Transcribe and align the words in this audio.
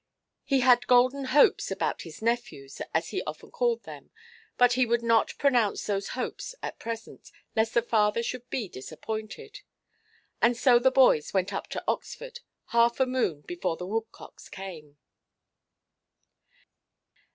He 0.43 0.61
had 0.61 0.87
golden 0.87 1.25
hopes 1.25 1.69
about 1.69 2.01
his 2.01 2.23
"nephews", 2.23 2.81
as 2.91 3.09
he 3.09 3.21
often 3.21 3.51
called 3.51 3.83
them, 3.83 4.09
but 4.57 4.73
he 4.73 4.83
would 4.83 5.03
not 5.03 5.37
pronounce 5.37 5.85
those 5.85 6.07
hopes 6.17 6.55
at 6.63 6.79
present, 6.79 7.31
lest 7.55 7.75
the 7.75 7.83
father 7.83 8.23
should 8.23 8.49
be 8.49 8.67
disappointed. 8.67 9.59
And 10.41 10.57
so 10.57 10.79
the 10.79 10.89
boys 10.89 11.35
went 11.35 11.53
up 11.53 11.67
to 11.67 11.83
Oxford, 11.87 12.39
half 12.69 12.99
a 12.99 13.05
moon 13.05 13.41
before 13.41 13.77
the 13.77 13.85
woodcocks 13.85 14.49
came. 14.49 14.97